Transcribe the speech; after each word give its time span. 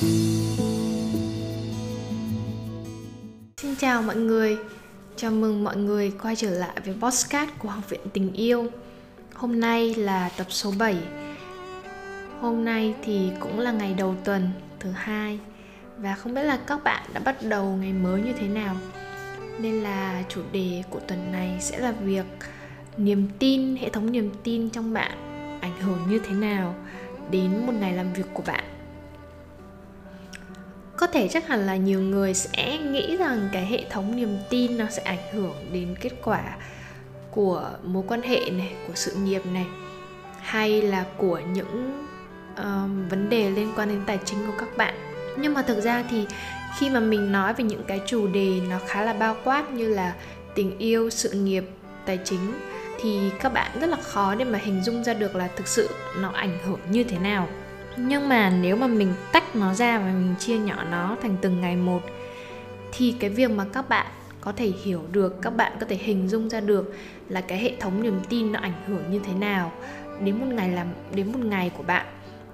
Xin 0.00 0.46
chào 3.78 4.02
mọi 4.02 4.16
người, 4.16 4.56
chào 5.16 5.30
mừng 5.30 5.64
mọi 5.64 5.76
người 5.76 6.12
quay 6.22 6.36
trở 6.36 6.50
lại 6.50 6.80
với 6.84 6.94
podcast 7.00 7.50
của 7.58 7.68
Học 7.68 7.90
viện 7.90 8.00
Tình 8.12 8.32
Yêu. 8.32 8.66
Hôm 9.34 9.60
nay 9.60 9.94
là 9.94 10.30
tập 10.36 10.46
số 10.50 10.72
7 10.78 10.96
Hôm 12.40 12.64
nay 12.64 12.94
thì 13.02 13.30
cũng 13.40 13.58
là 13.58 13.72
ngày 13.72 13.94
đầu 13.94 14.14
tuần 14.24 14.50
thứ 14.80 14.90
hai. 14.90 15.38
Và 15.96 16.14
không 16.14 16.34
biết 16.34 16.42
là 16.42 16.58
các 16.66 16.84
bạn 16.84 17.02
đã 17.14 17.20
bắt 17.20 17.36
đầu 17.42 17.76
ngày 17.76 17.92
mới 17.92 18.22
như 18.22 18.32
thế 18.32 18.48
nào. 18.48 18.76
Nên 19.60 19.82
là 19.82 20.22
chủ 20.28 20.40
đề 20.52 20.82
của 20.90 21.00
tuần 21.00 21.32
này 21.32 21.56
sẽ 21.60 21.78
là 21.78 21.92
việc 21.92 22.26
niềm 22.96 23.28
tin, 23.38 23.76
hệ 23.76 23.88
thống 23.88 24.12
niềm 24.12 24.30
tin 24.44 24.70
trong 24.70 24.92
bạn 24.92 25.18
ảnh 25.60 25.80
hưởng 25.80 25.98
như 26.10 26.18
thế 26.18 26.34
nào 26.34 26.74
đến 27.30 27.66
một 27.66 27.72
ngày 27.80 27.92
làm 27.92 28.12
việc 28.12 28.26
của 28.34 28.42
bạn 28.46 28.77
có 30.98 31.06
thể 31.06 31.28
chắc 31.28 31.48
hẳn 31.48 31.66
là 31.66 31.76
nhiều 31.76 32.00
người 32.00 32.34
sẽ 32.34 32.78
nghĩ 32.78 33.16
rằng 33.16 33.48
cái 33.52 33.66
hệ 33.66 33.84
thống 33.90 34.16
niềm 34.16 34.38
tin 34.50 34.78
nó 34.78 34.84
sẽ 34.90 35.02
ảnh 35.02 35.32
hưởng 35.32 35.54
đến 35.72 35.94
kết 36.00 36.10
quả 36.24 36.56
của 37.30 37.70
mối 37.84 38.04
quan 38.08 38.22
hệ 38.22 38.50
này 38.50 38.72
của 38.86 38.92
sự 38.94 39.14
nghiệp 39.14 39.42
này 39.46 39.66
hay 40.40 40.82
là 40.82 41.04
của 41.16 41.40
những 41.52 42.06
uh, 42.52 43.10
vấn 43.10 43.28
đề 43.28 43.50
liên 43.50 43.72
quan 43.76 43.88
đến 43.88 44.02
tài 44.06 44.18
chính 44.24 44.46
của 44.46 44.52
các 44.58 44.76
bạn. 44.76 44.94
Nhưng 45.36 45.54
mà 45.54 45.62
thực 45.62 45.80
ra 45.80 46.04
thì 46.10 46.26
khi 46.78 46.90
mà 46.90 47.00
mình 47.00 47.32
nói 47.32 47.54
về 47.54 47.64
những 47.64 47.84
cái 47.86 48.00
chủ 48.06 48.26
đề 48.26 48.60
nó 48.70 48.78
khá 48.86 49.02
là 49.02 49.12
bao 49.12 49.36
quát 49.44 49.70
như 49.70 49.88
là 49.88 50.14
tình 50.54 50.78
yêu 50.78 51.10
sự 51.10 51.30
nghiệp 51.30 51.64
tài 52.06 52.18
chính 52.24 52.52
thì 53.00 53.30
các 53.40 53.52
bạn 53.52 53.70
rất 53.80 53.86
là 53.86 53.96
khó 53.96 54.34
để 54.34 54.44
mà 54.44 54.58
hình 54.62 54.82
dung 54.84 55.04
ra 55.04 55.14
được 55.14 55.36
là 55.36 55.48
thực 55.56 55.68
sự 55.68 55.90
nó 56.20 56.30
ảnh 56.30 56.58
hưởng 56.66 56.80
như 56.90 57.04
thế 57.04 57.18
nào 57.18 57.48
nhưng 58.00 58.28
mà 58.28 58.50
nếu 58.50 58.76
mà 58.76 58.86
mình 58.86 59.14
tách 59.32 59.56
nó 59.56 59.74
ra 59.74 59.98
và 59.98 60.04
mình 60.04 60.34
chia 60.38 60.58
nhỏ 60.58 60.84
nó 60.90 61.16
thành 61.22 61.36
từng 61.40 61.60
ngày 61.60 61.76
một 61.76 62.00
thì 62.92 63.14
cái 63.20 63.30
việc 63.30 63.50
mà 63.50 63.64
các 63.72 63.88
bạn 63.88 64.06
có 64.40 64.52
thể 64.52 64.72
hiểu 64.84 65.02
được 65.12 65.42
các 65.42 65.50
bạn 65.50 65.72
có 65.80 65.86
thể 65.88 65.96
hình 65.96 66.28
dung 66.28 66.48
ra 66.48 66.60
được 66.60 66.94
là 67.28 67.40
cái 67.40 67.58
hệ 67.58 67.72
thống 67.80 68.02
niềm 68.02 68.20
tin 68.28 68.52
nó 68.52 68.60
ảnh 68.60 68.84
hưởng 68.86 69.10
như 69.10 69.20
thế 69.24 69.32
nào 69.34 69.72
đến 70.24 70.38
một 70.40 70.46
ngày 70.46 70.70
làm 70.70 70.86
đến 71.14 71.32
một 71.32 71.38
ngày 71.38 71.70
của 71.76 71.82
bạn. 71.82 72.06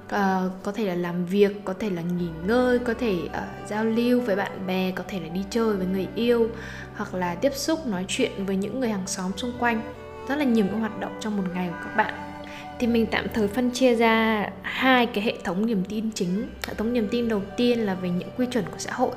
Uh, 0.05 0.53
có 0.63 0.73
thể 0.75 0.85
là 0.87 0.95
làm 0.95 1.27
việc 1.27 1.65
có 1.65 1.75
thể 1.79 1.91
là 1.91 2.03
nghỉ 2.03 2.29
ngơi 2.47 2.79
có 2.79 2.95
thể 2.95 3.19
uh, 3.25 3.69
giao 3.69 3.85
lưu 3.85 4.21
với 4.21 4.37
bạn 4.37 4.67
bè 4.67 4.91
có 4.91 5.05
thể 5.09 5.21
là 5.21 5.29
đi 5.29 5.45
chơi 5.51 5.77
với 5.77 5.87
người 5.87 6.09
yêu 6.15 6.49
hoặc 6.97 7.15
là 7.15 7.35
tiếp 7.35 7.53
xúc 7.55 7.87
nói 7.87 8.05
chuyện 8.09 8.47
với 8.47 8.57
những 8.57 8.81
người 8.81 8.89
hàng 8.89 9.07
xóm 9.07 9.31
xung 9.37 9.53
quanh. 9.59 9.81
Rất 10.29 10.37
là 10.37 10.45
nhiều 10.45 10.65
những 10.65 10.81
hoạt 10.81 11.01
động 11.01 11.13
trong 11.21 11.37
một 11.37 11.45
ngày 11.55 11.69
của 11.69 11.77
các 11.85 11.97
bạn 11.97 12.34
thì 12.79 12.87
mình 12.87 13.07
tạm 13.11 13.27
thời 13.35 13.49
phân 13.49 13.71
chia 13.71 13.95
ra 13.95 14.49
hai 14.63 15.07
cái 15.07 15.25
hệ 15.25 15.35
thống 15.45 15.67
niềm 15.67 15.85
tin 15.89 16.11
chính. 16.15 16.47
Hệ 16.67 16.75
thống 16.75 16.93
niềm 16.93 17.09
tin 17.11 17.29
đầu 17.29 17.43
tiên 17.57 17.79
là 17.79 17.95
về 17.95 18.11
những 18.11 18.29
quy 18.37 18.47
chuẩn 18.51 18.65
của 18.65 18.79
xã 18.79 18.93
hội. 18.93 19.11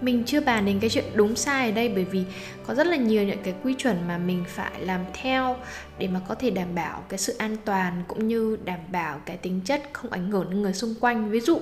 Mình 0.00 0.22
chưa 0.26 0.40
bàn 0.40 0.66
đến 0.66 0.80
cái 0.80 0.90
chuyện 0.90 1.04
đúng 1.14 1.36
sai 1.36 1.70
ở 1.70 1.74
đây 1.74 1.88
bởi 1.88 2.04
vì 2.04 2.24
có 2.66 2.74
rất 2.74 2.86
là 2.86 2.96
nhiều 2.96 3.24
những 3.24 3.42
cái 3.42 3.54
quy 3.62 3.74
chuẩn 3.74 3.96
mà 4.08 4.18
mình 4.18 4.44
phải 4.48 4.80
làm 4.80 5.00
theo 5.22 5.56
để 5.98 6.08
mà 6.08 6.20
có 6.28 6.34
thể 6.34 6.50
đảm 6.50 6.74
bảo 6.74 7.02
cái 7.08 7.18
sự 7.18 7.34
an 7.38 7.56
toàn 7.64 8.02
cũng 8.08 8.28
như 8.28 8.58
đảm 8.64 8.80
bảo 8.92 9.20
cái 9.26 9.36
tính 9.36 9.60
chất 9.64 9.82
không 9.92 10.10
ảnh 10.10 10.30
hưởng 10.30 10.50
đến 10.50 10.62
người 10.62 10.74
xung 10.74 10.94
quanh. 11.00 11.30
Ví 11.30 11.40
dụ 11.40 11.60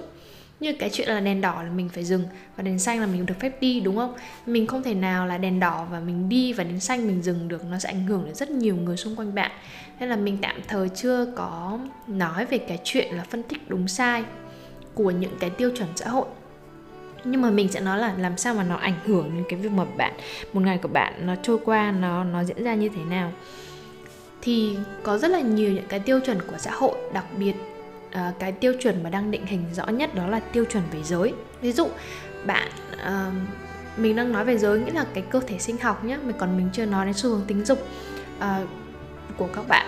như 0.64 0.72
cái 0.72 0.90
chuyện 0.90 1.08
là 1.08 1.20
đèn 1.20 1.40
đỏ 1.40 1.62
là 1.62 1.70
mình 1.70 1.88
phải 1.88 2.04
dừng 2.04 2.24
và 2.56 2.62
đèn 2.62 2.78
xanh 2.78 3.00
là 3.00 3.06
mình 3.06 3.26
được 3.26 3.34
phép 3.40 3.60
đi, 3.60 3.80
đúng 3.80 3.96
không? 3.96 4.14
Mình 4.46 4.66
không 4.66 4.82
thể 4.82 4.94
nào 4.94 5.26
là 5.26 5.38
đèn 5.38 5.60
đỏ 5.60 5.86
và 5.90 6.00
mình 6.00 6.28
đi 6.28 6.52
và 6.52 6.64
đèn 6.64 6.80
xanh 6.80 7.06
mình 7.06 7.22
dừng 7.22 7.48
được, 7.48 7.64
nó 7.64 7.78
sẽ 7.78 7.88
ảnh 7.88 8.06
hưởng 8.06 8.24
đến 8.24 8.34
rất 8.34 8.50
nhiều 8.50 8.76
người 8.76 8.96
xung 8.96 9.16
quanh 9.16 9.34
bạn. 9.34 9.50
Nên 10.00 10.08
là 10.08 10.16
mình 10.16 10.38
tạm 10.42 10.60
thời 10.68 10.88
chưa 10.88 11.32
có 11.36 11.78
nói 12.06 12.46
về 12.46 12.58
cái 12.58 12.78
chuyện 12.84 13.14
là 13.14 13.24
phân 13.30 13.42
tích 13.42 13.68
đúng 13.68 13.88
sai 13.88 14.24
của 14.94 15.10
những 15.10 15.36
cái 15.40 15.50
tiêu 15.50 15.70
chuẩn 15.76 15.88
xã 15.96 16.08
hội. 16.08 16.26
Nhưng 17.24 17.42
mà 17.42 17.50
mình 17.50 17.68
sẽ 17.68 17.80
nói 17.80 17.98
là 17.98 18.14
làm 18.18 18.36
sao 18.36 18.54
mà 18.54 18.62
nó 18.62 18.76
ảnh 18.76 18.96
hưởng 19.04 19.30
đến 19.34 19.44
cái 19.48 19.58
việc 19.60 19.72
mà 19.72 19.84
bạn, 19.84 20.12
một 20.52 20.60
ngày 20.60 20.78
của 20.78 20.88
bạn 20.88 21.26
nó 21.26 21.34
trôi 21.42 21.58
qua, 21.64 21.92
nó 21.92 22.24
nó 22.24 22.44
diễn 22.44 22.64
ra 22.64 22.74
như 22.74 22.88
thế 22.88 23.04
nào. 23.04 23.32
Thì 24.42 24.76
có 25.02 25.18
rất 25.18 25.30
là 25.30 25.40
nhiều 25.40 25.72
những 25.72 25.86
cái 25.88 26.00
tiêu 26.00 26.20
chuẩn 26.20 26.38
của 26.42 26.58
xã 26.58 26.70
hội, 26.70 26.94
đặc 27.14 27.24
biệt 27.38 27.54
uh, 28.14 28.38
cái 28.38 28.52
tiêu 28.52 28.72
chuẩn 28.80 29.02
mà 29.02 29.10
đang 29.10 29.30
định 29.30 29.46
hình 29.46 29.64
rõ 29.72 29.86
nhất 29.86 30.14
đó 30.14 30.26
là 30.26 30.40
tiêu 30.40 30.64
chuẩn 30.64 30.82
về 30.92 31.02
giới. 31.02 31.34
Ví 31.60 31.72
dụ 31.72 31.88
bạn 32.46 32.68
uh, 32.92 33.32
mình 33.98 34.16
đang 34.16 34.32
nói 34.32 34.44
về 34.44 34.58
giới 34.58 34.80
nghĩa 34.80 34.92
là 34.92 35.06
cái 35.14 35.24
cơ 35.30 35.40
thể 35.46 35.58
sinh 35.58 35.78
học 35.78 36.04
nhé 36.04 36.18
mình 36.24 36.36
còn 36.38 36.56
mình 36.56 36.70
chưa 36.72 36.84
nói 36.84 37.06
đến 37.06 37.14
xu 37.14 37.30
hướng 37.30 37.44
tính 37.46 37.64
dục 37.64 37.88
uh, 38.38 38.68
của 39.36 39.48
các 39.54 39.68
bạn. 39.68 39.86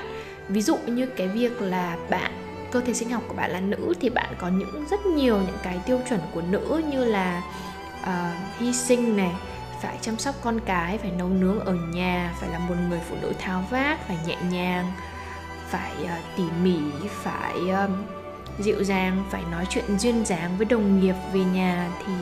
Ví 0.49 0.63
dụ 0.63 0.77
như 0.87 1.07
cái 1.07 1.29
việc 1.29 1.63
là 1.63 1.97
bạn 2.11 2.33
cơ 2.73 2.81
thể 2.81 2.95
sinh 2.95 3.11
học 3.11 3.23
của 3.29 3.35
bạn 3.35 3.51
là 3.51 3.61
nữ 3.61 3.95
thì 4.01 4.11
bạn 4.11 4.35
có 4.39 4.49
những 4.49 4.85
rất 4.91 5.07
nhiều 5.07 5.37
những 5.37 5.59
cái 5.63 5.81
tiêu 5.87 6.01
chuẩn 6.09 6.21
của 6.35 6.43
nữ 6.51 6.83
như 6.91 7.05
là 7.05 7.43
uh, 8.03 8.59
hy 8.59 8.73
sinh 8.73 9.17
này 9.17 9.33
phải 9.83 9.99
chăm 10.01 10.19
sóc 10.19 10.35
con 10.43 10.61
cái 10.67 10.99
phải 10.99 11.11
nấu 11.19 11.29
nướng 11.29 11.61
ở 11.61 11.75
nhà 11.75 12.35
phải 12.41 12.51
là 12.51 12.59
một 12.59 12.75
người 12.89 13.01
phụ 13.09 13.17
nữ 13.23 13.33
tháo 13.39 13.65
vát 13.71 14.07
phải 14.07 14.17
nhẹ 14.27 14.37
nhàng 14.51 14.93
phải 15.71 15.93
uh, 16.03 16.11
tỉ 16.37 16.45
mỉ 16.63 16.79
phải 17.09 17.55
um, 17.55 18.05
dịu 18.59 18.85
dàng 18.85 19.25
phải 19.31 19.43
nói 19.51 19.67
chuyện 19.71 19.99
duyên 19.99 20.25
dáng 20.25 20.57
với 20.57 20.65
đồng 20.65 21.01
nghiệp 21.01 21.15
về 21.33 21.41
nhà 21.41 21.91
thì 22.07 22.13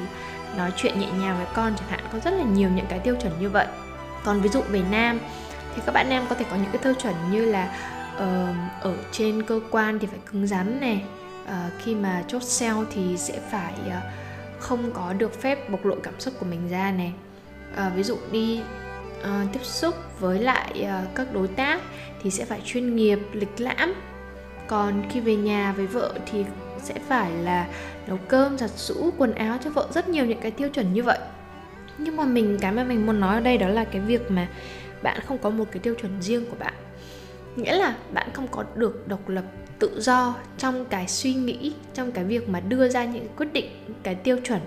nói 0.57 0.73
chuyện 0.77 1.01
nhẹ 1.01 1.07
nhàng 1.07 1.37
với 1.37 1.47
con 1.55 1.75
chẳng 1.77 1.89
hạn 1.89 2.01
có 2.13 2.19
rất 2.19 2.31
là 2.31 2.45
nhiều 2.45 2.71
những 2.77 2.87
cái 2.89 2.99
tiêu 2.99 3.17
chuẩn 3.23 3.33
như 3.41 3.51
vậy. 3.51 3.67
Còn 4.25 4.41
ví 4.41 4.49
dụ 4.49 4.61
về 4.61 4.83
nam 4.91 5.19
thì 5.75 5.83
các 5.87 5.93
bạn 5.93 6.09
nam 6.09 6.27
có 6.29 6.35
thể 6.35 6.45
có 6.51 6.57
những 6.57 6.71
cái 6.73 6.83
tiêu 6.83 6.95
chuẩn 7.03 7.15
như 7.31 7.45
là 7.45 7.77
uh, 8.17 8.83
ở 8.83 8.97
trên 9.13 9.43
cơ 9.43 9.61
quan 9.71 9.99
thì 9.99 10.07
phải 10.07 10.19
cứng 10.33 10.47
rắn 10.47 10.81
này 10.81 11.03
uh, 11.45 11.51
khi 11.79 11.95
mà 11.95 12.25
chốt 12.29 12.43
sale 12.43 12.85
thì 12.95 13.17
sẽ 13.17 13.41
phải 13.51 13.75
uh, 13.87 13.95
không 14.59 14.93
có 14.93 15.13
được 15.13 15.41
phép 15.43 15.71
bộc 15.71 15.85
lộ 15.85 15.97
cảm 16.03 16.21
xúc 16.21 16.35
của 16.41 16.47
mình 16.47 16.69
ra 16.71 16.91
này. 16.91 17.13
Uh, 17.73 17.95
ví 17.95 18.03
dụ 18.03 18.17
đi 18.33 18.61
uh, 19.25 19.53
tiếp 19.53 19.65
xúc 19.65 19.95
với 20.21 20.39
lại 20.39 20.73
uh, 20.83 21.15
các 21.15 21.33
đối 21.33 21.49
tác 21.49 21.81
thì 22.23 22.31
sẽ 22.31 22.45
phải 22.45 22.61
chuyên 22.65 22.97
nghiệp 22.97 23.19
lịch 23.33 23.61
lãm. 23.61 23.95
Còn 24.67 25.03
khi 25.11 25.21
về 25.21 25.37
nhà 25.37 25.73
với 25.73 25.87
vợ 25.87 26.15
thì 26.27 26.45
sẽ 26.83 26.95
phải 27.09 27.31
là 27.31 27.67
nấu 28.07 28.19
cơm 28.29 28.59
giặt 28.59 28.71
giũ 28.71 29.11
quần 29.19 29.35
áo 29.35 29.59
cho 29.65 29.71
vợ. 29.71 29.89
Rất 29.95 30.09
nhiều 30.09 30.25
những 30.25 30.41
cái 30.41 30.51
tiêu 30.51 30.69
chuẩn 30.69 30.93
như 30.93 31.03
vậy. 31.03 31.19
Nhưng 31.99 32.17
mà 32.17 32.25
mình 32.25 32.59
cái 32.61 32.73
mà 32.73 32.85
mình 32.85 33.07
muốn 33.07 33.21
nói 33.21 33.35
ở 33.35 33.41
đây 33.41 33.59
đó 33.59 33.69
là 33.69 33.85
cái 33.85 34.01
việc 34.01 34.31
mà 34.31 34.49
bạn 35.03 35.21
không 35.27 35.39
có 35.39 35.51
một 35.51 35.65
cái 35.73 35.79
tiêu 35.79 35.95
chuẩn 35.95 36.23
riêng 36.23 36.47
của 36.51 36.57
bạn. 36.59 36.75
Nghĩa 37.57 37.77
là 37.79 37.97
bạn 38.13 38.29
không 38.33 38.49
có 38.49 38.65
được 38.75 39.09
độc 39.09 39.29
lập 39.29 39.45
tự 39.79 40.01
do 40.01 40.35
trong 40.59 40.85
cái 40.85 41.09
suy 41.09 41.35
nghĩ, 41.35 41.73
trong 41.95 42.13
cái 42.13 42.25
việc 42.25 42.49
mà 42.49 42.61
đưa 42.61 42.89
ra 42.89 43.05
những 43.05 43.27
quyết 43.37 43.53
định, 43.53 43.67
cái 44.03 44.15
tiêu 44.15 44.39
chuẩn. 44.45 44.61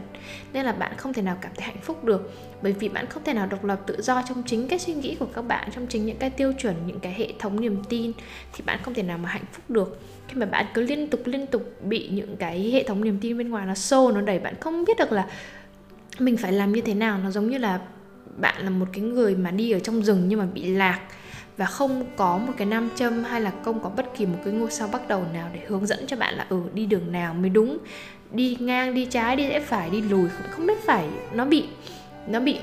Nên 0.54 0.66
là 0.66 0.72
bạn 0.72 0.98
không 0.98 1.14
thể 1.14 1.22
nào 1.22 1.38
cảm 1.42 1.52
thấy 1.56 1.66
hạnh 1.66 1.82
phúc 1.82 2.04
được. 2.04 2.32
Bởi 2.62 2.74
vì 2.74 2.90
bạn 2.90 3.06
không 3.06 3.24
thể 3.24 3.34
nào 3.34 3.48
độc 3.48 3.64
lập 3.64 3.82
tự 3.88 4.02
do 4.02 4.24
trong 4.30 4.44
chính 4.46 4.68
cái 4.68 4.80
suy 4.80 4.94
nghĩ 4.94 5.16
của 5.16 5.26
các 5.26 5.42
bạn, 5.42 5.70
trong 5.76 5.88
chính 5.88 6.06
những 6.06 6.18
cái 6.18 6.30
tiêu 6.30 6.54
chuẩn, 6.54 6.76
những 6.86 7.00
cái 7.00 7.14
hệ 7.14 7.34
thống 7.40 7.62
niềm 7.62 7.84
tin 7.90 8.12
thì 8.54 8.64
bạn 8.66 8.80
không 8.84 8.94
thể 8.94 9.04
nào 9.04 9.18
mà 9.18 9.30
hạnh 9.30 9.46
phúc 9.52 9.70
được. 9.70 10.00
Khi 10.28 10.36
mà 10.36 10.46
bạn 10.46 10.66
cứ 10.74 10.82
liên 10.82 11.08
tục 11.08 11.22
liên 11.26 11.48
tục 11.48 11.84
bị 11.84 12.08
những 12.08 12.38
cái 12.38 12.72
hệ 12.72 12.84
thống 12.84 13.04
niềm 13.04 13.20
tin 13.22 13.38
bên 13.38 13.50
ngoài 13.50 13.66
nó 13.66 13.76
xô, 13.76 14.12
nó 14.12 14.22
đẩy, 14.22 14.40
bạn 14.40 14.56
không 14.60 14.86
biết 14.86 14.98
được 14.98 15.12
là 15.12 15.28
mình 16.20 16.38
phải 16.38 16.52
làm 16.52 16.72
như 16.72 16.82
thế 16.82 16.94
nào. 16.94 17.18
Nó 17.18 17.32
giống 17.32 17.50
như 17.50 17.58
là 17.58 17.80
bạn 18.38 18.64
là 18.64 18.70
một 18.70 18.86
cái 18.94 19.02
người 19.02 19.36
mà 19.36 19.52
đi 19.52 19.72
ở 19.72 19.80
trong 19.80 20.04
rừng 20.04 20.24
nhưng 20.28 20.40
mà 20.40 20.46
bị 20.46 20.64
lạc 20.64 21.00
và 21.58 21.66
không 21.66 22.06
có 22.16 22.38
một 22.38 22.54
cái 22.58 22.68
nam 22.68 22.90
châm 22.96 23.24
hay 23.24 23.42
là 23.42 23.52
không 23.66 23.80
có 23.80 23.90
bất 23.90 24.18
kỳ 24.18 24.26
một 24.26 24.38
cái 24.44 24.54
ngôi 24.54 24.72
sao 24.72 24.88
bắt 24.88 25.08
đầu 25.08 25.24
nào 25.34 25.50
để 25.54 25.60
hướng 25.68 25.86
dẫn 25.86 26.08
cho 26.08 26.18
bạn 26.18 26.34
là 26.34 26.46
ừ 26.50 26.62
đi 26.74 26.86
đường 26.86 27.12
nào 27.12 27.34
mới 27.34 27.50
đúng. 27.50 27.78
Đi 28.32 28.58
ngang, 28.60 28.94
đi 28.94 29.06
trái, 29.06 29.36
đi 29.36 29.48
rẽ 29.48 29.60
phải, 29.60 29.90
đi 29.90 30.02
lùi 30.02 30.30
không 30.50 30.68
biết 30.68 30.84
phải, 30.86 31.08
nó 31.34 31.46
bị 31.46 31.66
nó 32.28 32.40
bị 32.40 32.60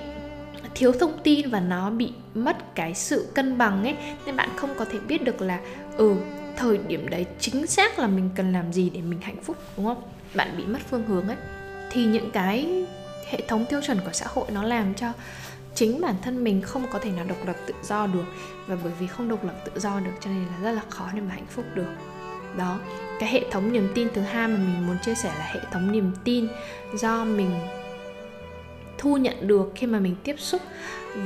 thiếu 0.74 0.92
thông 0.92 1.18
tin 1.22 1.50
và 1.50 1.60
nó 1.60 1.90
bị 1.90 2.12
mất 2.34 2.74
cái 2.74 2.94
sự 2.94 3.28
cân 3.34 3.58
bằng 3.58 3.84
ấy. 3.84 3.96
Nên 4.26 4.36
bạn 4.36 4.48
không 4.56 4.70
có 4.78 4.84
thể 4.84 4.98
biết 4.98 5.24
được 5.24 5.42
là 5.42 5.60
ừ 5.96 6.14
thời 6.56 6.78
điểm 6.78 7.08
đấy 7.08 7.26
chính 7.40 7.66
xác 7.66 7.98
là 7.98 8.06
mình 8.06 8.30
cần 8.34 8.52
làm 8.52 8.72
gì 8.72 8.90
để 8.90 9.00
mình 9.00 9.20
hạnh 9.20 9.42
phúc, 9.42 9.56
đúng 9.76 9.86
không? 9.86 10.02
Bạn 10.34 10.54
bị 10.56 10.64
mất 10.64 10.78
phương 10.90 11.04
hướng 11.06 11.28
ấy. 11.28 11.36
Thì 11.90 12.04
những 12.04 12.30
cái 12.30 12.86
hệ 13.30 13.40
thống 13.48 13.64
tiêu 13.64 13.80
chuẩn 13.86 13.98
của 14.04 14.12
xã 14.12 14.26
hội 14.28 14.46
nó 14.52 14.62
làm 14.62 14.94
cho 14.94 15.12
chính 15.74 16.00
bản 16.00 16.14
thân 16.22 16.44
mình 16.44 16.62
không 16.62 16.86
có 16.92 16.98
thể 16.98 17.10
nào 17.10 17.24
độc 17.28 17.46
lập 17.46 17.56
tự 17.66 17.74
do 17.82 18.06
được. 18.06 18.24
Và 18.66 18.76
bởi 18.84 18.92
vì 19.00 19.06
không 19.06 19.28
độc 19.28 19.44
lập 19.44 19.54
tự 19.64 19.80
do 19.80 20.00
được 20.00 20.12
cho 20.20 20.30
nên 20.30 20.44
là 20.46 20.58
rất 20.62 20.72
là 20.72 20.82
khó 20.88 21.08
để 21.14 21.20
mà 21.20 21.34
hạnh 21.34 21.46
phúc 21.50 21.64
được. 21.74 21.88
Đó 22.56 22.78
cái 23.20 23.28
hệ 23.28 23.42
thống 23.50 23.72
niềm 23.72 23.88
tin 23.94 24.08
thứ 24.14 24.20
hai 24.20 24.48
mà 24.48 24.56
mình 24.56 24.86
muốn 24.86 24.96
chia 25.04 25.14
sẻ 25.14 25.32
là 25.38 25.44
hệ 25.44 25.60
thống 25.72 25.92
niềm 25.92 26.12
tin 26.24 26.48
do 26.94 27.24
mình 27.24 27.50
thu 28.98 29.16
nhận 29.16 29.48
được 29.48 29.72
khi 29.74 29.86
mà 29.86 29.98
mình 29.98 30.16
tiếp 30.24 30.36
xúc 30.38 30.62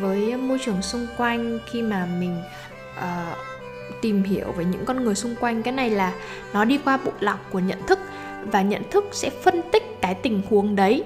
với 0.00 0.37
môi 0.37 0.59
trường 0.65 0.83
xung 0.83 1.06
quanh 1.17 1.59
khi 1.71 1.83
mà 1.83 2.06
mình 2.06 2.43
uh, 2.99 3.37
tìm 4.03 4.23
hiểu 4.23 4.53
về 4.53 4.65
những 4.65 4.85
con 4.85 5.05
người 5.05 5.15
xung 5.15 5.35
quanh. 5.41 5.62
Cái 5.62 5.73
này 5.73 5.91
là 5.91 6.15
nó 6.53 6.65
đi 6.65 6.79
qua 6.85 6.97
bộ 6.97 7.12
lọc 7.21 7.50
của 7.50 7.59
nhận 7.59 7.87
thức 7.87 7.99
và 8.43 8.62
nhận 8.62 8.83
thức 8.91 9.05
sẽ 9.12 9.31
phân 9.31 9.62
tích 9.73 9.83
cái 10.00 10.15
tình 10.15 10.43
huống 10.50 10.77
đấy 10.77 11.05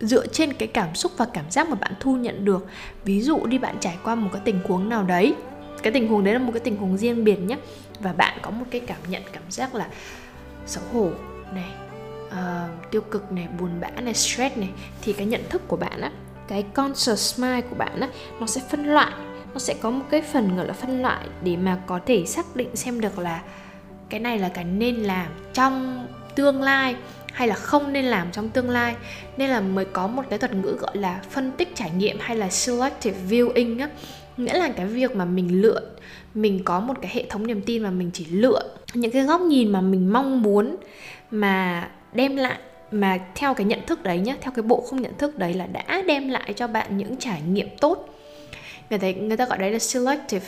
dựa 0.00 0.26
trên 0.26 0.52
cái 0.52 0.68
cảm 0.68 0.94
xúc 0.94 1.12
và 1.16 1.26
cảm 1.34 1.50
giác 1.50 1.68
mà 1.68 1.74
bạn 1.74 1.92
thu 2.00 2.16
nhận 2.16 2.44
được. 2.44 2.66
Ví 3.04 3.22
dụ 3.22 3.46
đi 3.46 3.58
bạn 3.58 3.76
trải 3.80 3.98
qua 4.04 4.14
một 4.14 4.28
cái 4.32 4.42
tình 4.44 4.60
huống 4.68 4.88
nào 4.88 5.02
đấy 5.02 5.34
cái 5.82 5.92
tình 5.92 6.08
huống 6.08 6.24
đấy 6.24 6.34
là 6.34 6.40
một 6.40 6.52
cái 6.52 6.60
tình 6.60 6.76
huống 6.76 6.96
riêng 6.96 7.24
biệt 7.24 7.36
nhé 7.36 7.56
và 8.00 8.12
bạn 8.12 8.38
có 8.42 8.50
một 8.50 8.64
cái 8.70 8.80
cảm 8.80 8.98
nhận 9.08 9.22
cảm 9.32 9.42
giác 9.48 9.74
là 9.74 9.88
xấu 10.66 10.84
hổ 10.92 11.10
này 11.54 11.70
uh, 12.28 12.90
tiêu 12.90 13.00
cực 13.00 13.32
này 13.32 13.48
buồn 13.58 13.70
bã 13.80 13.88
này 13.90 14.14
stress 14.14 14.56
này 14.56 14.70
thì 15.02 15.12
cái 15.12 15.26
nhận 15.26 15.40
thức 15.48 15.62
của 15.68 15.76
bạn 15.76 16.00
á 16.00 16.10
cái 16.48 16.62
conscious 16.74 17.40
mind 17.40 17.64
của 17.70 17.76
bạn 17.76 18.00
á 18.00 18.08
nó 18.40 18.46
sẽ 18.46 18.60
phân 18.70 18.84
loại 18.84 19.12
nó 19.52 19.58
sẽ 19.58 19.74
có 19.80 19.90
một 19.90 20.04
cái 20.10 20.22
phần 20.22 20.56
gọi 20.56 20.66
là 20.66 20.72
phân 20.72 21.02
loại 21.02 21.26
để 21.44 21.56
mà 21.56 21.78
có 21.86 22.00
thể 22.06 22.26
xác 22.26 22.56
định 22.56 22.76
xem 22.76 23.00
được 23.00 23.18
là 23.18 23.42
cái 24.08 24.20
này 24.20 24.38
là 24.38 24.48
cái 24.48 24.64
nên 24.64 24.96
làm 24.96 25.26
trong 25.52 26.06
tương 26.34 26.62
lai 26.62 26.96
hay 27.32 27.48
là 27.48 27.54
không 27.54 27.92
nên 27.92 28.04
làm 28.04 28.32
trong 28.32 28.48
tương 28.48 28.70
lai. 28.70 28.94
Nên 29.36 29.50
là 29.50 29.60
mới 29.60 29.84
có 29.84 30.06
một 30.06 30.22
cái 30.30 30.38
thuật 30.38 30.54
ngữ 30.54 30.76
gọi 30.80 30.96
là 30.96 31.20
phân 31.30 31.52
tích 31.52 31.74
trải 31.74 31.90
nghiệm 31.90 32.16
hay 32.20 32.36
là 32.36 32.48
selective 32.48 33.18
viewing 33.28 33.80
á. 33.80 33.88
Nghĩa 34.36 34.58
là 34.58 34.68
cái 34.68 34.86
việc 34.86 35.16
mà 35.16 35.24
mình 35.24 35.62
lựa, 35.62 35.80
mình 36.34 36.64
có 36.64 36.80
một 36.80 36.94
cái 37.02 37.10
hệ 37.14 37.24
thống 37.28 37.46
niềm 37.46 37.62
tin 37.62 37.82
mà 37.82 37.90
mình 37.90 38.10
chỉ 38.14 38.24
lựa 38.24 38.62
những 38.94 39.10
cái 39.10 39.22
góc 39.22 39.40
nhìn 39.40 39.72
mà 39.72 39.80
mình 39.80 40.12
mong 40.12 40.42
muốn 40.42 40.76
mà 41.30 41.88
đem 42.12 42.36
lại, 42.36 42.58
mà 42.90 43.18
theo 43.34 43.54
cái 43.54 43.64
nhận 43.64 43.86
thức 43.86 44.02
đấy 44.02 44.18
nhá, 44.18 44.36
theo 44.40 44.52
cái 44.56 44.62
bộ 44.62 44.80
không 44.80 45.02
nhận 45.02 45.18
thức 45.18 45.38
đấy 45.38 45.54
là 45.54 45.66
đã 45.66 46.02
đem 46.06 46.28
lại 46.28 46.52
cho 46.52 46.66
bạn 46.66 46.96
những 46.96 47.16
trải 47.16 47.42
nghiệm 47.42 47.68
tốt. 47.80 48.08
Người 48.90 48.98
ta 48.98 49.10
người 49.10 49.36
ta 49.36 49.46
gọi 49.46 49.58
đấy 49.58 49.70
là 49.70 49.78
selective 49.78 50.46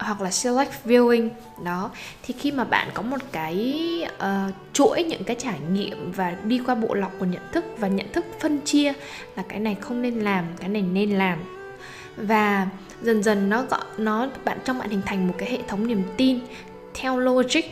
hoặc 0.00 0.20
là 0.20 0.30
select 0.30 0.72
viewing. 0.84 1.28
Đó 1.64 1.90
thì 2.22 2.34
khi 2.38 2.52
mà 2.52 2.64
bạn 2.64 2.88
có 2.94 3.02
một 3.02 3.20
cái 3.32 3.84
uh, 4.14 4.54
chuỗi 4.72 5.04
những 5.04 5.24
cái 5.24 5.36
trải 5.38 5.58
nghiệm 5.72 6.12
và 6.12 6.34
đi 6.44 6.60
qua 6.66 6.74
bộ 6.74 6.94
lọc 6.94 7.12
của 7.18 7.26
nhận 7.26 7.42
thức 7.52 7.64
và 7.78 7.88
nhận 7.88 8.12
thức 8.12 8.24
phân 8.40 8.60
chia 8.64 8.92
là 9.36 9.42
cái 9.48 9.60
này 9.60 9.76
không 9.80 10.02
nên 10.02 10.20
làm 10.20 10.44
cái 10.60 10.68
này 10.68 10.82
nên 10.82 11.10
làm. 11.10 11.38
Và 12.16 12.66
dần 13.02 13.22
dần 13.22 13.48
nó 13.50 13.62
gọi 13.62 13.84
nó 13.98 14.28
bạn 14.44 14.58
trong 14.64 14.78
bạn 14.78 14.90
hình 14.90 15.02
thành 15.06 15.28
một 15.28 15.34
cái 15.38 15.50
hệ 15.50 15.58
thống 15.68 15.86
niềm 15.86 16.02
tin 16.16 16.38
theo 16.94 17.18
logic 17.18 17.64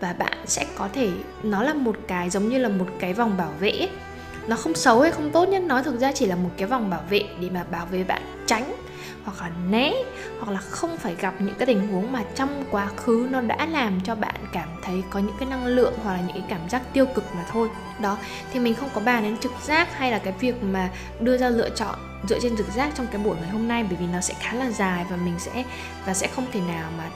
và 0.00 0.12
bạn 0.12 0.38
sẽ 0.46 0.66
có 0.76 0.88
thể 0.92 1.10
nó 1.42 1.62
là 1.62 1.74
một 1.74 1.96
cái 2.08 2.30
giống 2.30 2.48
như 2.48 2.58
là 2.58 2.68
một 2.68 2.88
cái 2.98 3.14
vòng 3.14 3.36
bảo 3.36 3.52
vệ 3.60 3.88
nó 4.46 4.56
không 4.56 4.74
xấu 4.74 5.00
hay 5.00 5.12
không 5.12 5.30
tốt 5.30 5.48
nhất 5.48 5.62
nó 5.62 5.82
thực 5.82 6.00
ra 6.00 6.12
chỉ 6.12 6.26
là 6.26 6.36
một 6.36 6.50
cái 6.56 6.68
vòng 6.68 6.90
bảo 6.90 7.02
vệ 7.10 7.22
để 7.40 7.50
mà 7.50 7.64
bảo 7.70 7.86
vệ 7.86 8.04
bạn 8.04 8.22
tránh, 8.46 8.74
hoặc 9.24 9.40
là 9.40 9.50
né, 9.70 9.92
hoặc 10.40 10.52
là 10.52 10.60
không 10.60 10.96
phải 10.96 11.14
gặp 11.20 11.34
những 11.38 11.54
cái 11.54 11.66
tình 11.66 11.88
huống 11.88 12.12
mà 12.12 12.22
trong 12.34 12.64
quá 12.70 12.88
khứ 12.96 13.28
nó 13.30 13.40
đã 13.40 13.66
làm 13.66 14.00
cho 14.00 14.14
bạn 14.14 14.34
cảm 14.52 14.68
thấy 14.82 15.02
có 15.10 15.20
những 15.20 15.36
cái 15.38 15.48
năng 15.48 15.66
lượng 15.66 15.94
hoặc 16.02 16.12
là 16.12 16.20
những 16.20 16.36
cái 16.36 16.44
cảm 16.48 16.68
giác 16.68 16.82
tiêu 16.92 17.06
cực 17.14 17.24
mà 17.34 17.44
thôi. 17.50 17.68
Đó, 18.00 18.18
thì 18.52 18.60
mình 18.60 18.74
không 18.74 18.88
có 18.94 19.00
bàn 19.00 19.22
đến 19.22 19.38
trực 19.38 19.52
giác 19.62 19.98
hay 19.98 20.10
là 20.10 20.18
cái 20.18 20.34
việc 20.40 20.62
mà 20.62 20.90
đưa 21.20 21.38
ra 21.38 21.48
lựa 21.48 21.70
chọn 21.70 21.94
dựa 22.28 22.38
trên 22.42 22.56
trực 22.56 22.66
giác 22.76 22.90
trong 22.94 23.06
cái 23.06 23.22
buổi 23.24 23.36
ngày 23.40 23.50
hôm 23.50 23.68
nay, 23.68 23.84
bởi 23.88 23.96
vì 24.00 24.06
nó 24.06 24.20
sẽ 24.20 24.34
khá 24.40 24.52
là 24.52 24.70
dài 24.70 25.06
và 25.10 25.16
mình 25.16 25.34
sẽ, 25.38 25.64
và 26.06 26.14
sẽ 26.14 26.26
không 26.26 26.46
thể 26.52 26.60
nào 26.60 26.90
mà 26.98 27.10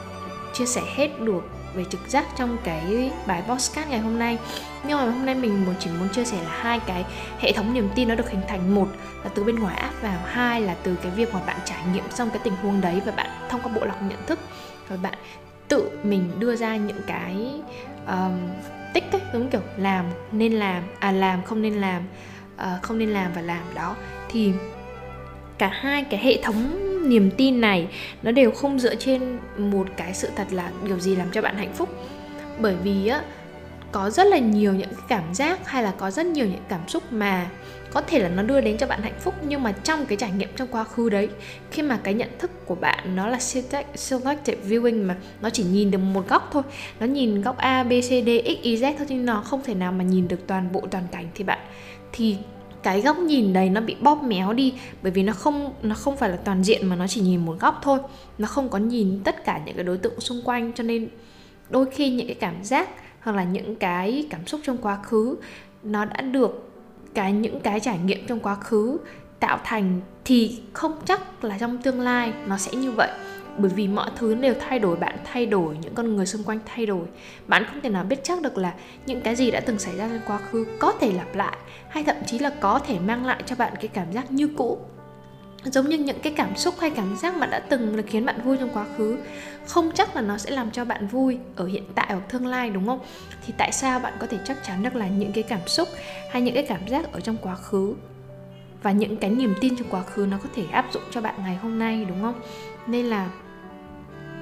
chia 0.54 0.66
sẻ 0.66 0.80
hết 0.96 1.20
được 1.20 1.42
về 1.74 1.84
trực 1.90 2.08
giác 2.08 2.24
trong 2.36 2.56
cái 2.64 3.10
bài 3.26 3.42
podcast 3.48 3.88
ngày 3.88 3.98
hôm 3.98 4.18
nay. 4.18 4.38
Nhưng 4.84 4.98
mà 4.98 5.04
hôm 5.04 5.26
nay 5.26 5.34
mình 5.34 5.64
muốn 5.66 5.74
chỉ 5.78 5.90
muốn 5.98 6.08
chia 6.08 6.24
sẻ 6.24 6.36
là 6.42 6.50
hai 6.50 6.80
cái 6.86 7.04
hệ 7.38 7.52
thống 7.52 7.74
niềm 7.74 7.88
tin 7.94 8.08
nó 8.08 8.14
được 8.14 8.30
hình 8.30 8.42
thành. 8.48 8.74
Một 8.74 8.88
là 9.24 9.30
từ 9.34 9.44
bên 9.44 9.56
ngoài 9.56 9.76
áp 9.76 9.92
vào 10.02 10.18
hai 10.26 10.60
là 10.60 10.76
từ 10.82 10.96
cái 11.02 11.12
việc 11.12 11.34
mà 11.34 11.40
bạn 11.46 11.56
trải 11.64 11.78
nghiệm 11.92 12.10
xong 12.10 12.30
cái 12.30 12.40
tình 12.44 12.54
huống 12.62 12.80
đấy 12.80 13.00
và 13.06 13.12
bạn 13.12 13.30
thông 13.48 13.60
qua 13.62 13.72
bộ 13.74 13.84
lọc 13.84 14.02
nhận 14.02 14.26
thức. 14.26 14.38
Và 14.88 14.96
bạn 14.96 15.14
tự 15.68 15.90
mình 16.02 16.30
đưa 16.38 16.56
ra 16.56 16.76
những 16.76 17.00
cái 17.06 17.52
um, 18.06 18.38
tích 18.94 19.12
ấy, 19.12 19.20
giống 19.32 19.50
kiểu 19.50 19.60
làm 19.76 20.04
nên 20.32 20.52
làm 20.52 20.82
à 20.98 21.12
làm 21.12 21.42
không 21.42 21.62
nên 21.62 21.74
làm 21.74 22.02
uh, 22.54 22.82
không 22.82 22.98
nên 22.98 23.10
làm 23.10 23.32
và 23.32 23.42
làm 23.42 23.62
đó. 23.74 23.96
Thì 24.30 24.52
cả 25.58 25.70
hai 25.72 26.04
cái 26.04 26.20
hệ 26.20 26.42
thống 26.42 26.89
niềm 27.00 27.30
tin 27.30 27.60
này, 27.60 27.88
nó 28.22 28.30
đều 28.30 28.50
không 28.50 28.78
dựa 28.78 28.94
trên 28.94 29.38
một 29.58 29.86
cái 29.96 30.14
sự 30.14 30.28
thật 30.36 30.46
là 30.50 30.70
điều 30.84 30.98
gì 30.98 31.16
làm 31.16 31.28
cho 31.32 31.42
bạn 31.42 31.56
hạnh 31.56 31.72
phúc. 31.74 31.88
Bởi 32.58 32.74
vì 32.84 33.06
á, 33.06 33.22
có 33.92 34.10
rất 34.10 34.26
là 34.26 34.38
nhiều 34.38 34.72
những 34.72 34.88
cái 34.88 35.04
cảm 35.08 35.34
giác 35.34 35.68
hay 35.68 35.82
là 35.82 35.92
có 35.98 36.10
rất 36.10 36.26
nhiều 36.26 36.46
những 36.46 36.62
cảm 36.68 36.88
xúc 36.88 37.12
mà 37.12 37.50
có 37.92 38.00
thể 38.00 38.18
là 38.18 38.28
nó 38.28 38.42
đưa 38.42 38.60
đến 38.60 38.78
cho 38.78 38.86
bạn 38.86 39.02
hạnh 39.02 39.18
phúc, 39.20 39.34
nhưng 39.42 39.62
mà 39.62 39.72
trong 39.72 40.06
cái 40.06 40.16
trải 40.16 40.30
nghiệm 40.32 40.48
trong 40.56 40.68
quá 40.68 40.84
khứ 40.84 41.08
đấy, 41.08 41.28
khi 41.70 41.82
mà 41.82 41.98
cái 42.02 42.14
nhận 42.14 42.28
thức 42.38 42.66
của 42.66 42.74
bạn 42.74 43.16
nó 43.16 43.28
là 43.28 43.38
selective 43.94 44.62
viewing 44.68 45.06
mà 45.06 45.16
nó 45.40 45.50
chỉ 45.50 45.64
nhìn 45.64 45.90
được 45.90 45.98
một 45.98 46.28
góc 46.28 46.48
thôi, 46.52 46.62
nó 47.00 47.06
nhìn 47.06 47.42
góc 47.42 47.56
A, 47.56 47.82
B, 47.82 47.88
C, 47.88 48.08
D, 48.08 48.28
X, 48.44 48.62
Y, 48.62 48.76
Z 48.76 48.94
thôi, 48.98 49.06
nhưng 49.08 49.26
nó 49.26 49.42
không 49.46 49.62
thể 49.64 49.74
nào 49.74 49.92
mà 49.92 50.04
nhìn 50.04 50.28
được 50.28 50.46
toàn 50.46 50.72
bộ 50.72 50.82
toàn 50.90 51.04
cảnh 51.12 51.28
thì 51.34 51.44
bạn, 51.44 51.58
thì 52.12 52.36
cái 52.82 53.00
góc 53.00 53.18
nhìn 53.18 53.52
đấy 53.52 53.70
nó 53.70 53.80
bị 53.80 53.96
bóp 54.00 54.22
méo 54.22 54.52
đi, 54.52 54.74
bởi 55.02 55.12
vì 55.12 55.22
nó 55.22 55.32
không 55.32 55.72
nó 55.82 55.94
không 55.94 56.16
phải 56.16 56.30
là 56.30 56.36
toàn 56.36 56.64
diện 56.64 56.86
mà 56.86 56.96
nó 56.96 57.06
chỉ 57.06 57.20
nhìn 57.20 57.46
một 57.46 57.56
góc 57.60 57.80
thôi. 57.82 57.98
Nó 58.38 58.48
không 58.48 58.68
có 58.68 58.78
nhìn 58.78 59.20
tất 59.24 59.44
cả 59.44 59.60
những 59.66 59.74
cái 59.74 59.84
đối 59.84 59.98
tượng 59.98 60.20
xung 60.20 60.42
quanh, 60.44 60.72
cho 60.72 60.82
nên 60.82 61.08
đôi 61.70 61.86
khi 61.90 62.10
những 62.10 62.26
cái 62.26 62.36
cảm 62.40 62.64
giác 62.64 62.88
hoặc 63.20 63.36
là 63.36 63.44
những 63.44 63.76
cái 63.76 64.26
cảm 64.30 64.46
xúc 64.46 64.60
trong 64.64 64.78
quá 64.78 64.98
khứ 65.02 65.36
nó 65.82 66.04
đã 66.04 66.20
được 66.20 66.70
cái, 67.14 67.32
những 67.32 67.60
cái 67.60 67.80
trải 67.80 67.98
nghiệm 67.98 68.26
trong 68.26 68.40
quá 68.40 68.54
khứ 68.54 68.98
tạo 69.40 69.58
thành 69.64 70.00
thì 70.24 70.60
không 70.72 71.00
chắc 71.04 71.44
là 71.44 71.58
trong 71.58 71.78
tương 71.78 72.00
lai 72.00 72.32
nó 72.46 72.56
sẽ 72.56 72.72
như 72.72 72.90
vậy 72.90 73.10
bởi 73.58 73.70
vì 73.70 73.88
mọi 73.88 74.10
thứ 74.16 74.34
đều 74.34 74.54
thay 74.60 74.78
đổi, 74.78 74.96
bạn 74.96 75.18
thay 75.24 75.46
đổi, 75.46 75.76
những 75.82 75.94
con 75.94 76.16
người 76.16 76.26
xung 76.26 76.44
quanh 76.44 76.58
thay 76.66 76.86
đổi. 76.86 77.06
Bạn 77.46 77.64
không 77.64 77.80
thể 77.80 77.88
nào 77.88 78.04
biết 78.04 78.20
chắc 78.22 78.42
được 78.42 78.58
là 78.58 78.74
những 79.06 79.20
cái 79.20 79.36
gì 79.36 79.50
đã 79.50 79.60
từng 79.60 79.78
xảy 79.78 79.96
ra 79.96 80.08
trong 80.08 80.20
quá 80.26 80.38
khứ 80.38 80.66
có 80.78 80.92
thể 81.00 81.12
lặp 81.12 81.34
lại, 81.34 81.56
hay 81.88 82.04
thậm 82.04 82.16
chí 82.26 82.38
là 82.38 82.50
có 82.60 82.78
thể 82.78 82.98
mang 82.98 83.26
lại 83.26 83.42
cho 83.46 83.56
bạn 83.56 83.72
cái 83.80 83.88
cảm 83.88 84.12
giác 84.12 84.32
như 84.32 84.48
cũ. 84.56 84.78
Giống 85.64 85.88
như 85.88 85.98
những 85.98 86.18
cái 86.22 86.32
cảm 86.36 86.56
xúc 86.56 86.74
hay 86.80 86.90
cảm 86.90 87.16
giác 87.16 87.36
mà 87.36 87.46
đã 87.46 87.58
từng 87.58 87.96
là 87.96 88.02
khiến 88.06 88.26
bạn 88.26 88.42
vui 88.44 88.56
trong 88.56 88.70
quá 88.74 88.86
khứ, 88.96 89.18
không 89.66 89.90
chắc 89.94 90.16
là 90.16 90.22
nó 90.22 90.38
sẽ 90.38 90.50
làm 90.50 90.70
cho 90.70 90.84
bạn 90.84 91.06
vui 91.06 91.38
ở 91.56 91.66
hiện 91.66 91.84
tại 91.94 92.06
hoặc 92.08 92.22
tương 92.32 92.46
lai, 92.46 92.70
đúng 92.70 92.86
không? 92.86 93.00
Thì 93.46 93.52
tại 93.58 93.72
sao 93.72 94.00
bạn 94.00 94.12
có 94.18 94.26
thể 94.26 94.38
chắc 94.44 94.64
chắn 94.66 94.82
được 94.82 94.96
là 94.96 95.08
những 95.08 95.32
cái 95.32 95.42
cảm 95.42 95.60
xúc 95.66 95.88
hay 96.30 96.42
những 96.42 96.54
cái 96.54 96.66
cảm 96.68 96.88
giác 96.88 97.12
ở 97.12 97.20
trong 97.20 97.36
quá 97.42 97.54
khứ 97.54 97.94
và 98.82 98.92
những 98.92 99.16
cái 99.16 99.30
niềm 99.30 99.54
tin 99.60 99.76
trong 99.76 99.88
quá 99.90 100.02
khứ 100.02 100.26
nó 100.30 100.38
có 100.42 100.48
thể 100.54 100.62
áp 100.72 100.86
dụng 100.92 101.02
cho 101.10 101.20
bạn 101.20 101.34
ngày 101.38 101.56
hôm 101.56 101.78
nay, 101.78 102.04
đúng 102.04 102.22
không? 102.22 102.40
Nên 102.90 103.06
là 103.06 103.28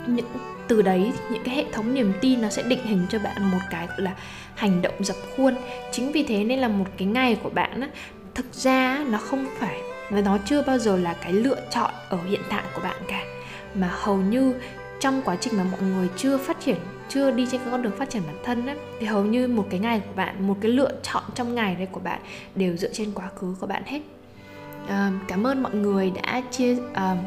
những 0.06 0.26
từ 0.68 0.82
đấy 0.82 1.12
những 1.30 1.42
cái 1.44 1.54
hệ 1.54 1.64
thống 1.72 1.94
niềm 1.94 2.12
tin 2.20 2.42
nó 2.42 2.48
sẽ 2.48 2.62
định 2.62 2.84
hình 2.84 3.06
cho 3.08 3.18
bạn 3.18 3.50
một 3.50 3.58
cái 3.70 3.86
gọi 3.86 4.00
là 4.00 4.14
hành 4.54 4.82
động 4.82 5.04
dập 5.04 5.16
khuôn. 5.36 5.54
Chính 5.92 6.12
vì 6.12 6.22
thế 6.22 6.44
nên 6.44 6.58
là 6.58 6.68
một 6.68 6.86
cái 6.96 7.08
ngày 7.08 7.36
của 7.42 7.50
bạn 7.50 7.80
á, 7.80 7.88
thực 8.34 8.54
ra 8.54 9.04
nó 9.10 9.18
không 9.18 9.46
phải 9.58 9.80
và 10.10 10.20
nó 10.20 10.38
chưa 10.44 10.62
bao 10.62 10.78
giờ 10.78 10.96
là 10.96 11.14
cái 11.22 11.32
lựa 11.32 11.60
chọn 11.70 11.90
ở 12.08 12.18
hiện 12.28 12.40
tại 12.50 12.62
của 12.74 12.80
bạn 12.80 12.96
cả. 13.08 13.24
Mà 13.74 13.90
hầu 13.92 14.16
như 14.16 14.54
trong 15.00 15.22
quá 15.24 15.36
trình 15.40 15.56
mà 15.56 15.64
mọi 15.72 15.82
người 15.82 16.08
chưa 16.16 16.38
phát 16.38 16.60
triển 16.60 16.76
chưa 17.08 17.30
đi 17.30 17.46
trên 17.50 17.60
con 17.70 17.82
đường 17.82 17.96
phát 17.98 18.10
triển 18.10 18.22
bản 18.26 18.36
thân 18.44 18.66
ấy, 18.66 18.76
thì 19.00 19.06
hầu 19.06 19.24
như 19.24 19.48
một 19.48 19.66
cái 19.70 19.80
ngày 19.80 20.00
của 20.00 20.12
bạn 20.16 20.46
một 20.46 20.56
cái 20.60 20.70
lựa 20.70 20.92
chọn 21.02 21.22
trong 21.34 21.54
ngày 21.54 21.74
đây 21.74 21.86
của 21.86 22.00
bạn 22.00 22.20
đều 22.54 22.76
dựa 22.76 22.92
trên 22.92 23.12
quá 23.14 23.28
khứ 23.36 23.54
của 23.60 23.67
bạn 23.67 23.82
hết 23.86 24.00
uh, 24.88 25.28
cảm 25.28 25.46
ơn 25.46 25.62
mọi 25.62 25.74
người 25.74 26.10
đã 26.10 26.42
chia 26.50 26.72
uh, 26.72 27.18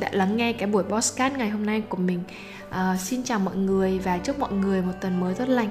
đã 0.00 0.08
lắng 0.12 0.36
nghe 0.36 0.52
cái 0.52 0.68
buổi 0.68 0.82
podcast 0.82 1.34
ngày 1.36 1.50
hôm 1.50 1.66
nay 1.66 1.82
của 1.88 1.96
mình. 1.96 2.20
Uh, 2.68 3.00
xin 3.00 3.22
chào 3.22 3.38
mọi 3.38 3.56
người 3.56 3.98
và 3.98 4.18
chúc 4.18 4.38
mọi 4.38 4.52
người 4.52 4.82
một 4.82 4.92
tuần 5.00 5.20
mới 5.20 5.34
tốt 5.34 5.48
lành. 5.48 5.68